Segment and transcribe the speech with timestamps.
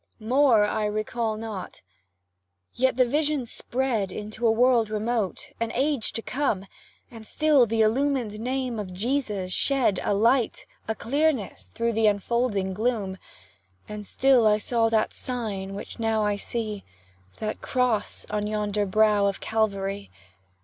[0.19, 1.83] More I recall not,
[2.73, 6.65] yet the vision spread Into a world remote, an age to come
[7.11, 12.73] And still the illumined name of Jesus shed A light, a clearness, through the unfolding
[12.73, 13.19] gloom
[13.87, 16.83] And still I saw that sign, which now I see,
[17.37, 20.09] That cross on yonder brow of Calvary.